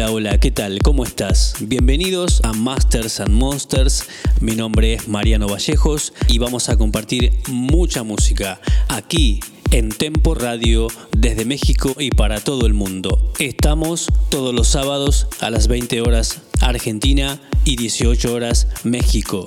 Hola, 0.00 0.12
hola, 0.12 0.40
¿qué 0.40 0.50
tal? 0.50 0.78
¿Cómo 0.78 1.04
estás? 1.04 1.56
Bienvenidos 1.60 2.40
a 2.42 2.54
Masters 2.54 3.20
and 3.20 3.32
Monsters. 3.32 4.06
Mi 4.40 4.56
nombre 4.56 4.94
es 4.94 5.08
Mariano 5.08 5.46
Vallejos 5.46 6.14
y 6.26 6.38
vamos 6.38 6.70
a 6.70 6.78
compartir 6.78 7.34
mucha 7.48 8.02
música 8.02 8.62
aquí 8.88 9.40
en 9.72 9.90
Tempo 9.90 10.34
Radio 10.34 10.88
desde 11.14 11.44
México 11.44 11.94
y 11.98 12.12
para 12.12 12.40
todo 12.40 12.66
el 12.66 12.72
mundo. 12.72 13.30
Estamos 13.38 14.06
todos 14.30 14.54
los 14.54 14.68
sábados 14.68 15.26
a 15.40 15.50
las 15.50 15.68
20 15.68 16.00
horas 16.00 16.40
Argentina 16.62 17.38
y 17.66 17.76
18 17.76 18.32
horas 18.32 18.68
México. 18.84 19.46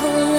never 0.00 0.37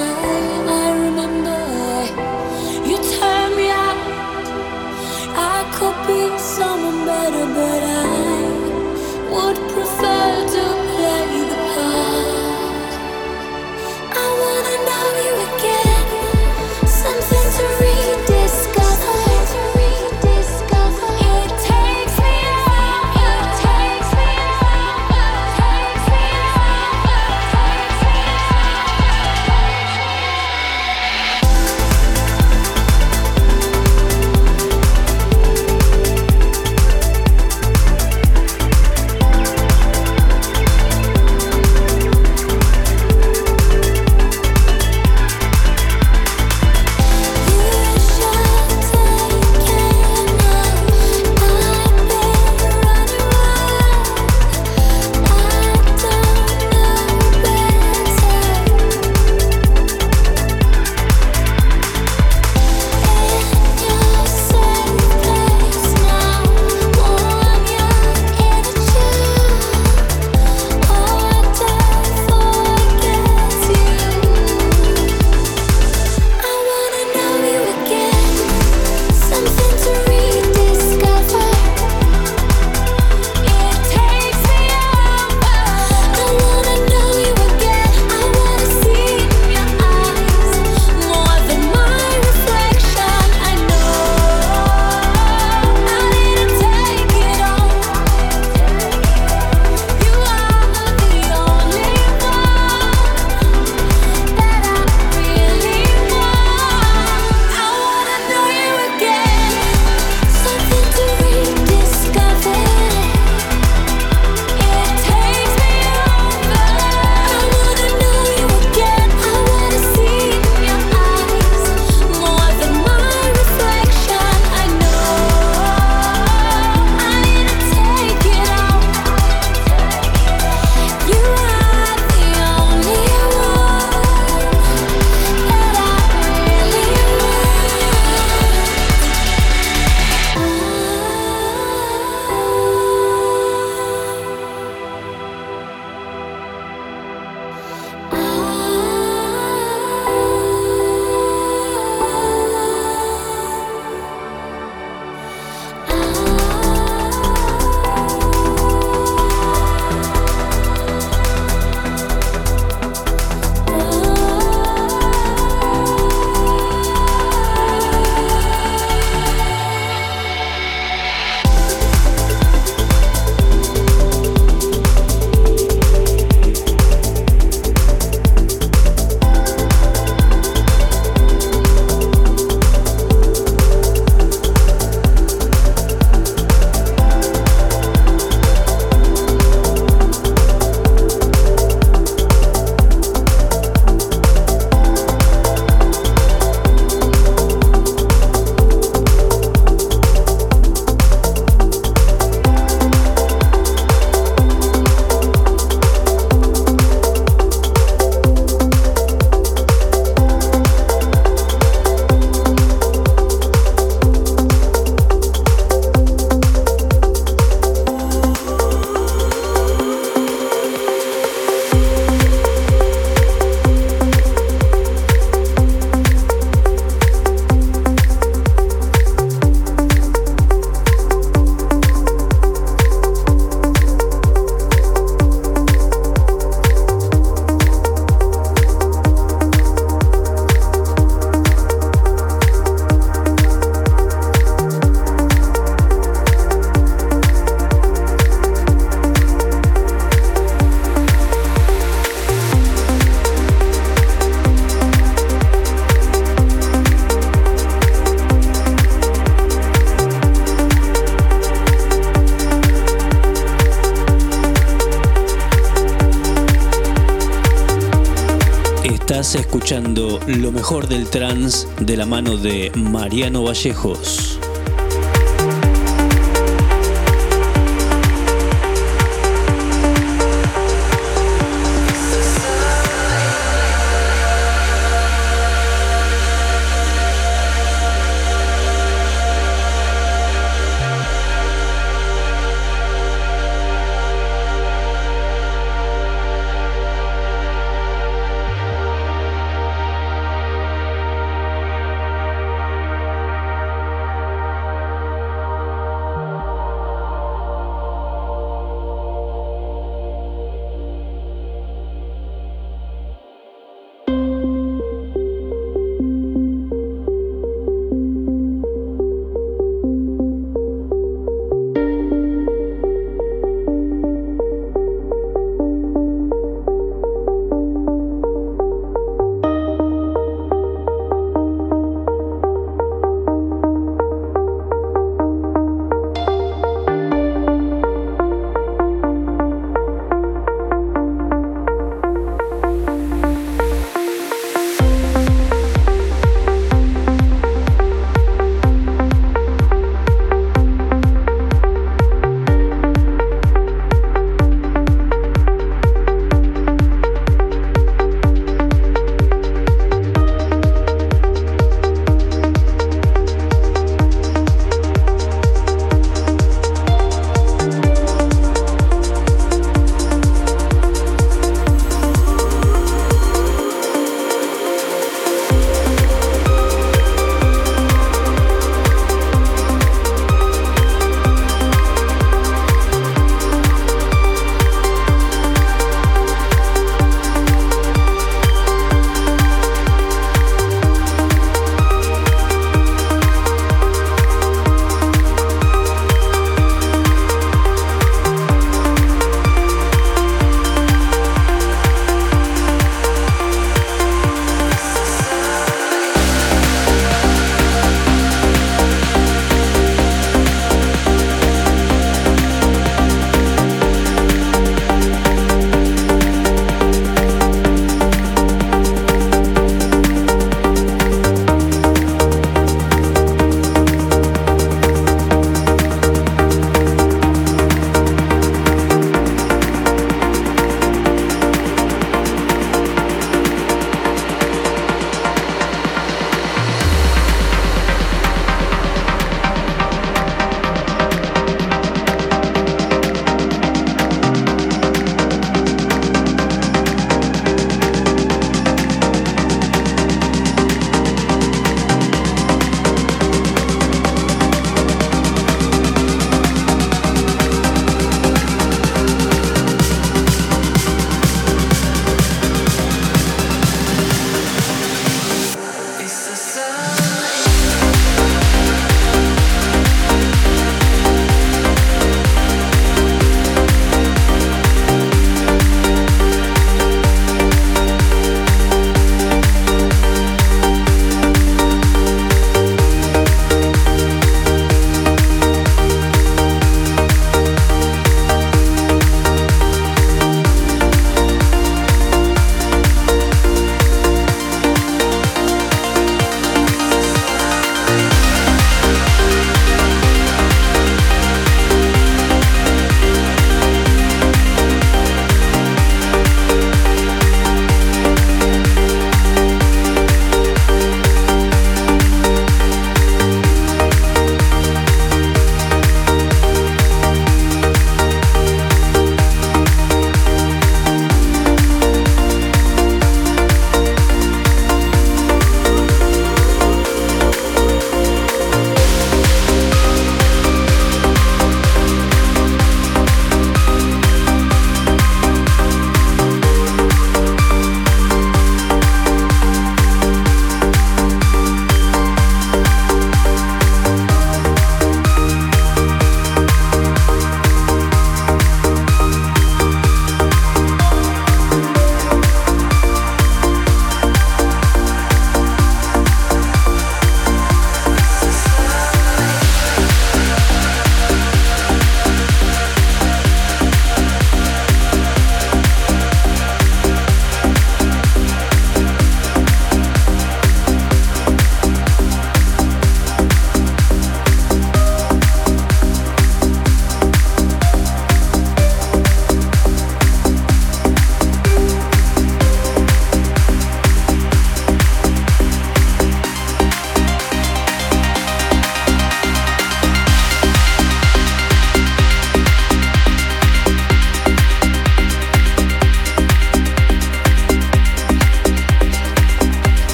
escuchando 269.69 270.19
lo 270.25 270.51
mejor 270.51 270.87
del 270.87 271.07
trance 271.11 271.67
de 271.79 271.95
la 271.95 272.07
mano 272.07 272.37
de 272.37 272.71
Mariano 272.73 273.43
Vallejos. 273.43 274.38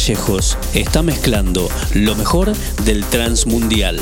Vallejos 0.00 0.56
está 0.72 1.02
mezclando 1.02 1.68
lo 1.92 2.14
mejor 2.14 2.52
del 2.86 3.04
Transmundial. 3.04 4.00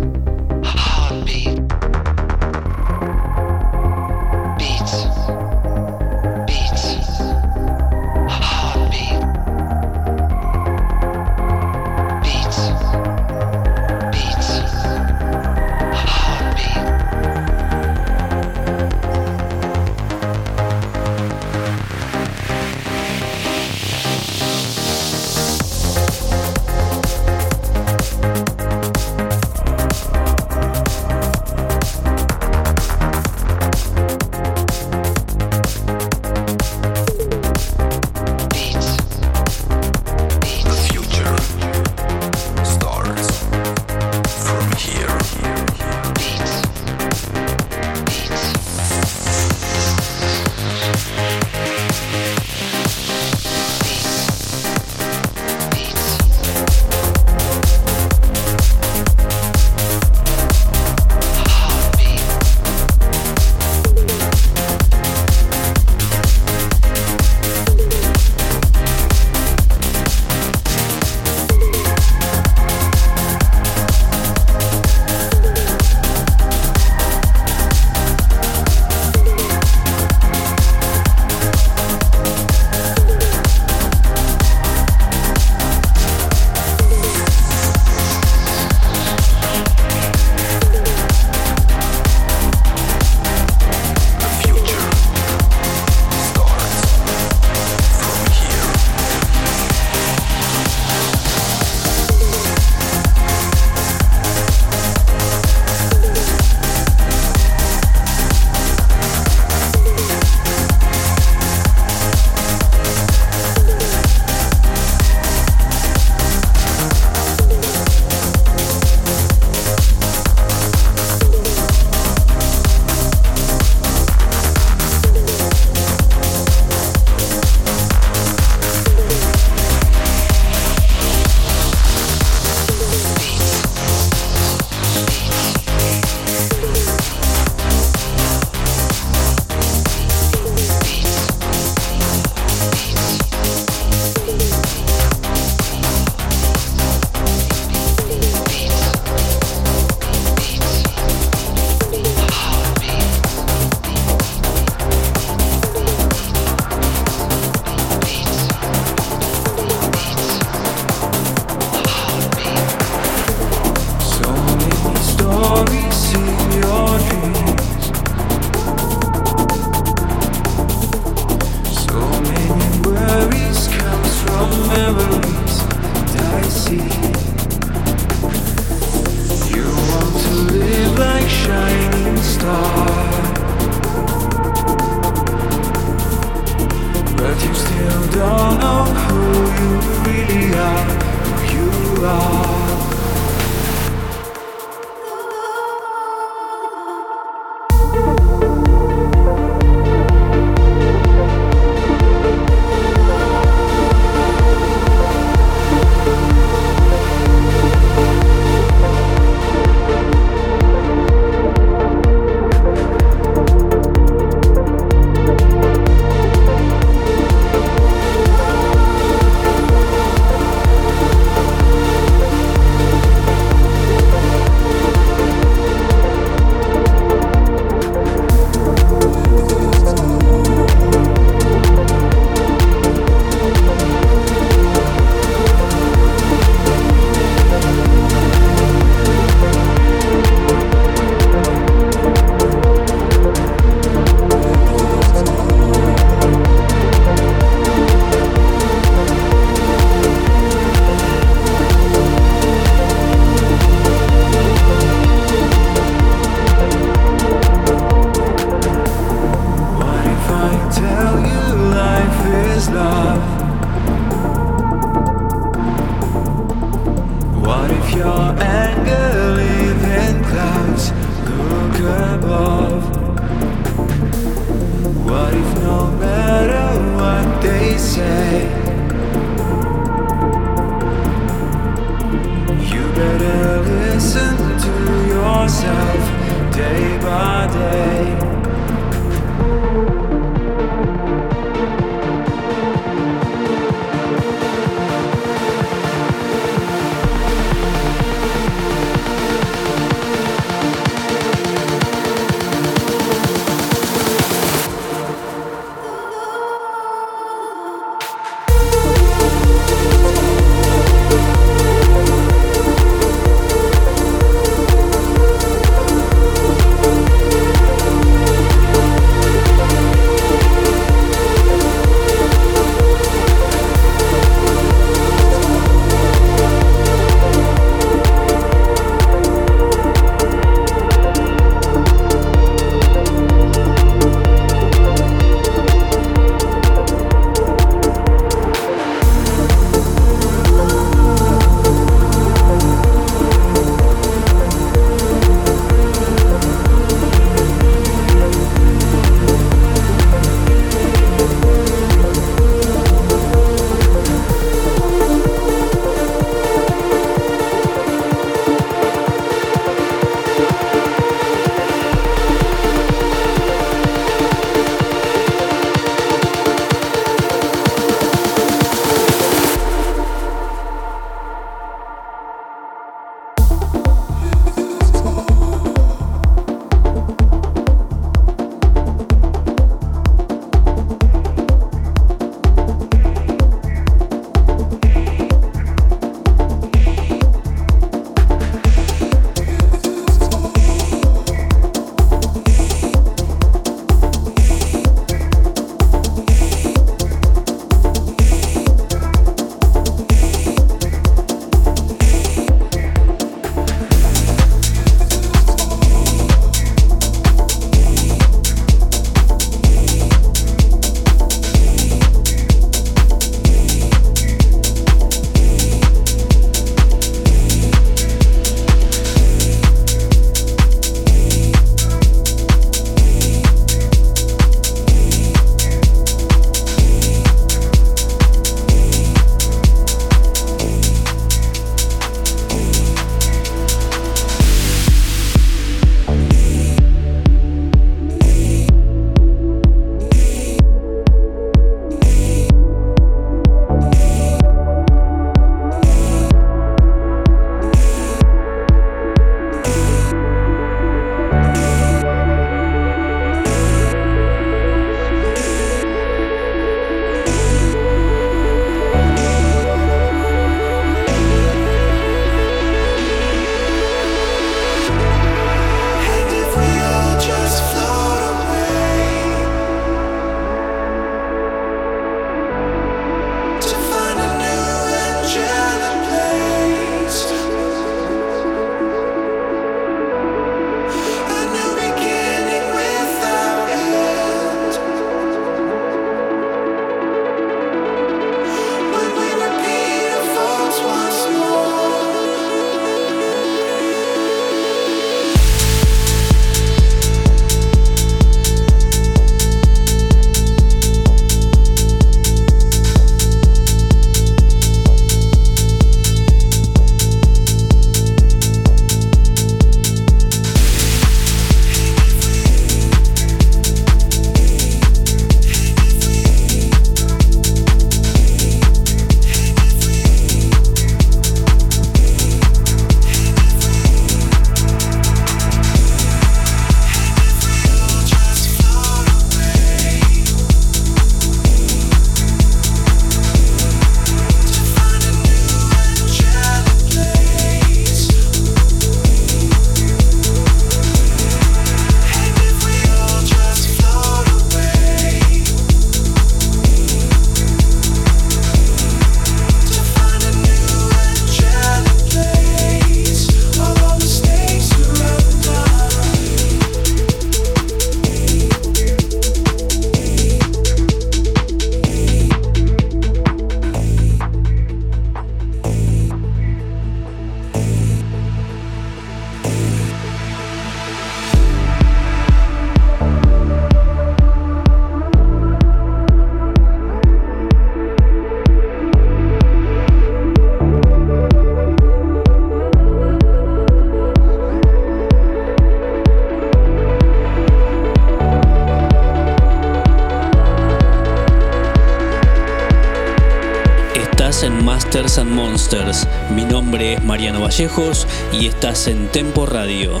Mi 596.34 596.44
nombre 596.44 596.94
es 596.94 597.04
Mariano 597.04 597.42
Vallejos 597.42 598.06
y 598.32 598.46
estás 598.46 598.86
en 598.86 599.08
Tempo 599.08 599.44
Radio. 599.44 600.00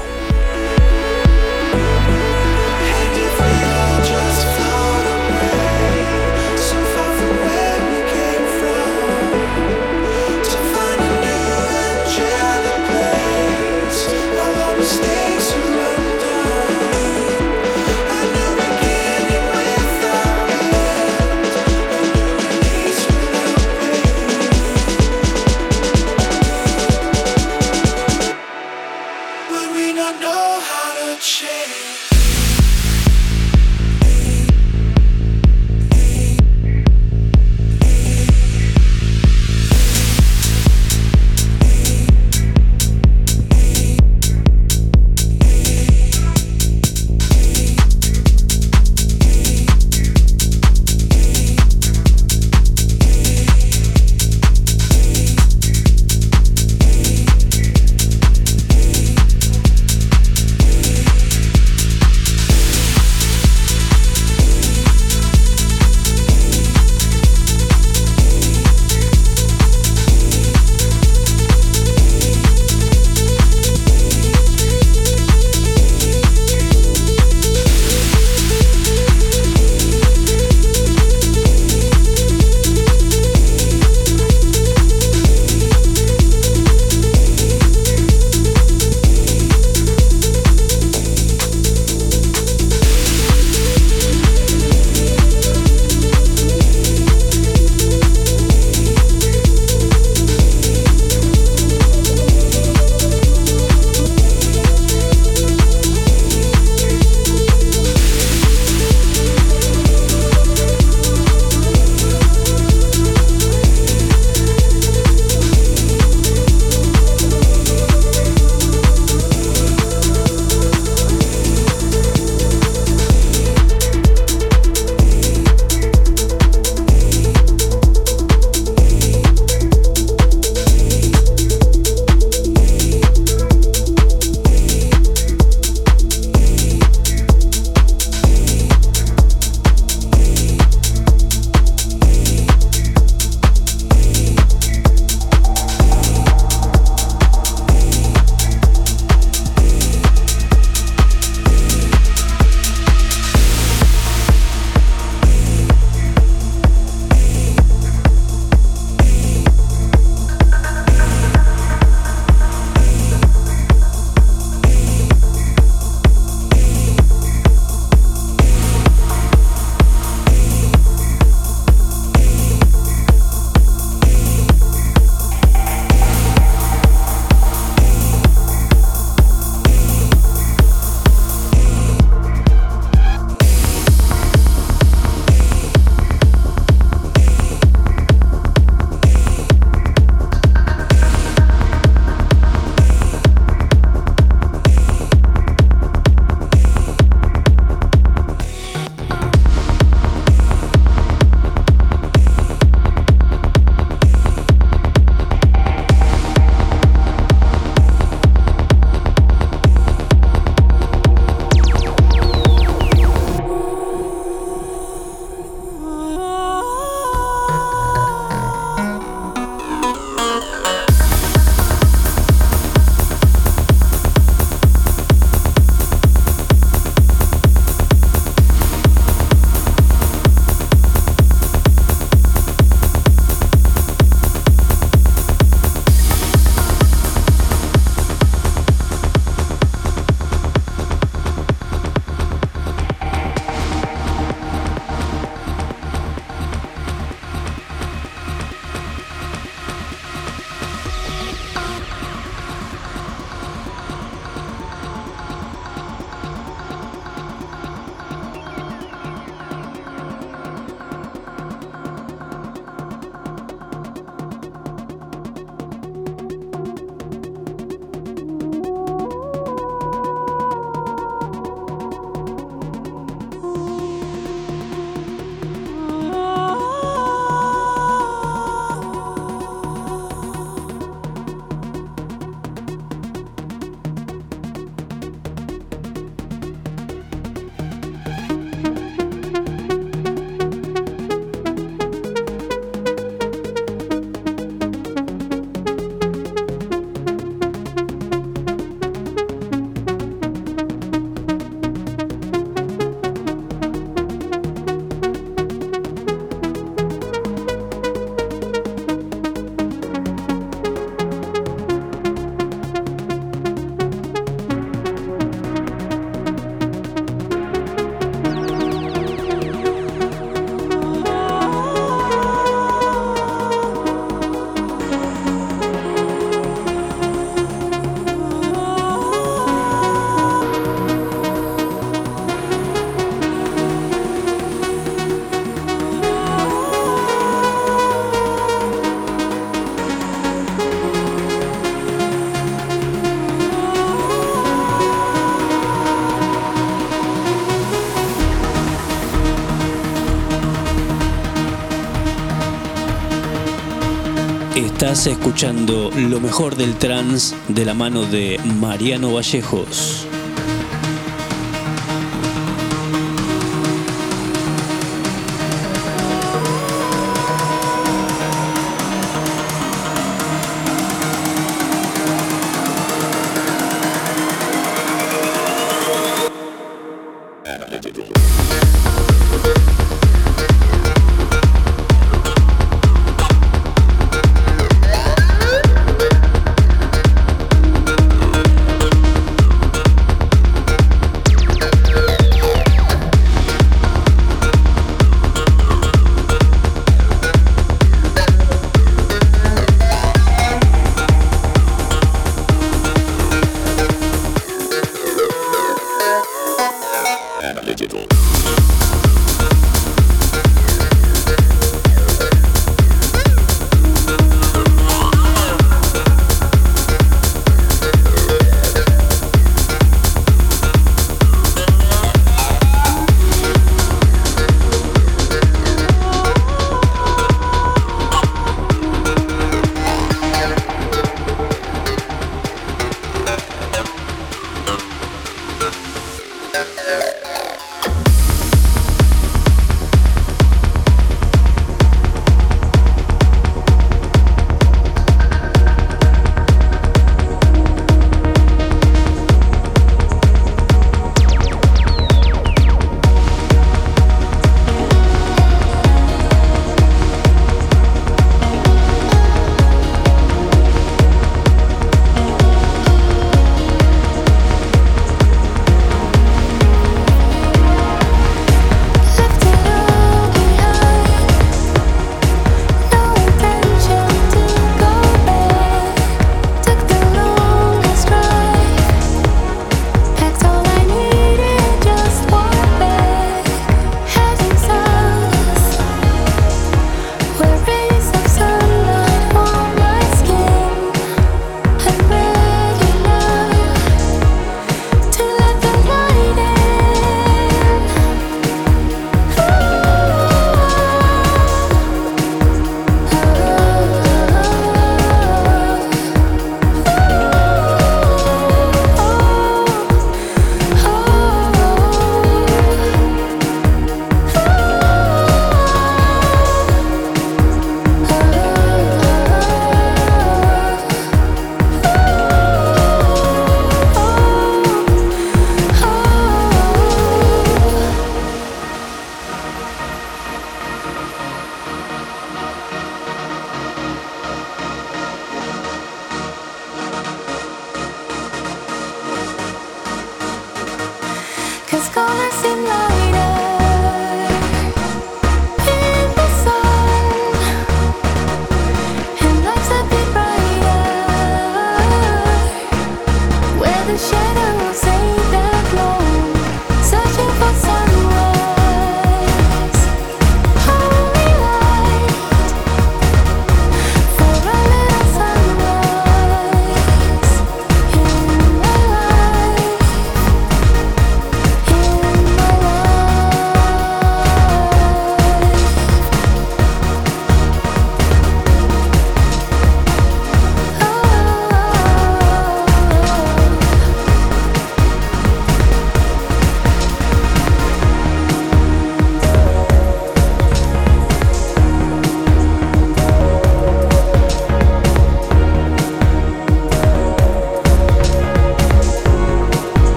Estás 354.88 355.08
escuchando 355.08 355.90
lo 355.94 356.18
mejor 356.18 356.56
del 356.56 356.74
trance 356.76 357.36
de 357.48 357.66
la 357.66 357.74
mano 357.74 358.06
de 358.06 358.40
Mariano 358.58 359.12
Vallejos. 359.12 360.07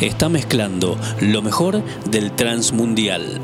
Está 0.00 0.30
mezclando 0.30 0.96
lo 1.20 1.42
mejor 1.42 1.82
del 2.08 2.32
Transmundial. 2.32 3.38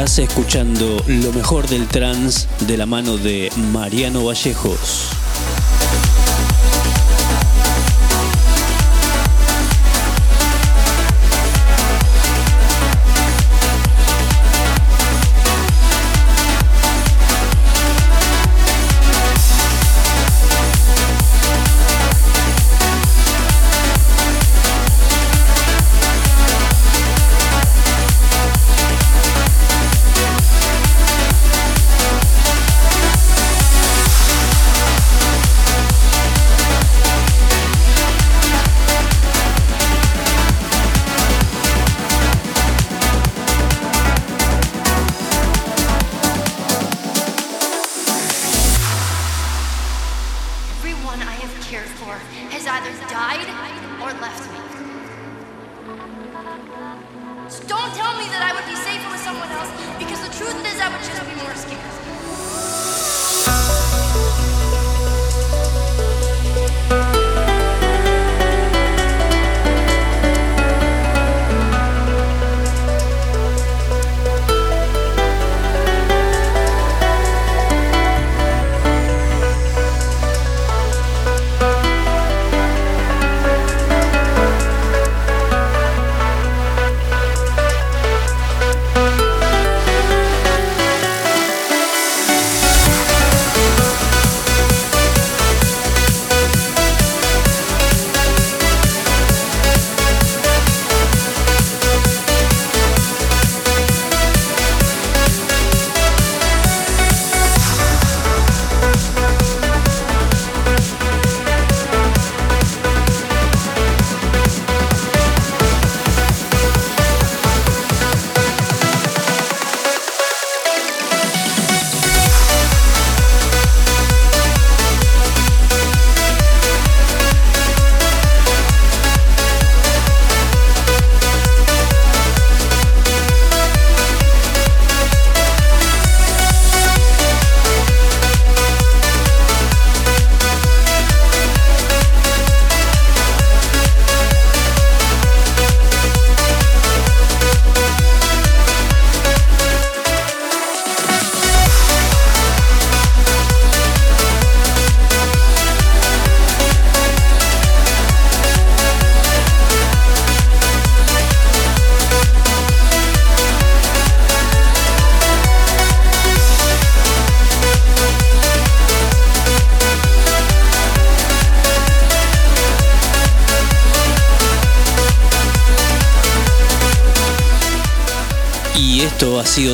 Estás 0.00 0.20
escuchando 0.20 0.96
lo 1.06 1.30
mejor 1.30 1.68
del 1.68 1.86
trans 1.86 2.48
de 2.60 2.78
la 2.78 2.86
mano 2.86 3.18
de 3.18 3.52
Mariano 3.70 4.24
Vallejos. 4.24 5.19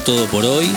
Todo 0.07 0.27
por 0.27 0.45
hoy. 0.45 0.71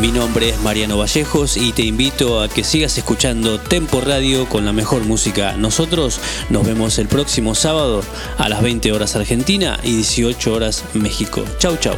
Mi 0.00 0.10
nombre 0.10 0.48
es 0.48 0.60
Mariano 0.62 0.96
Vallejos 0.96 1.58
y 1.58 1.72
te 1.72 1.82
invito 1.82 2.40
a 2.40 2.48
que 2.48 2.64
sigas 2.64 2.96
escuchando 2.96 3.60
Tempo 3.60 4.00
Radio 4.00 4.48
con 4.48 4.64
la 4.64 4.72
mejor 4.72 5.04
música. 5.04 5.54
Nosotros 5.58 6.18
nos 6.48 6.66
vemos 6.66 6.98
el 6.98 7.06
próximo 7.06 7.54
sábado 7.54 8.02
a 8.38 8.48
las 8.48 8.62
20 8.62 8.90
horas 8.92 9.14
Argentina 9.14 9.78
y 9.82 9.96
18 9.96 10.54
horas 10.54 10.84
México. 10.94 11.44
Chau 11.58 11.76
chau. 11.76 11.96